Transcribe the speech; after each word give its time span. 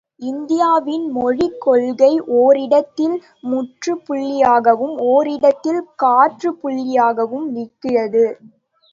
இந்தியாவின் 0.21 1.03
மொழிக் 1.11 1.59
கொள்கை 1.61 2.09
ஓரிடத்தில் 2.37 3.13
முற்றுப் 3.43 4.01
புள்ளியாகவும் 4.07 4.95
ஓரிடத்தில் 5.09 5.81
காற்புள்ளியாகவும் 6.03 7.45
நிற்கிறது. 7.49 8.25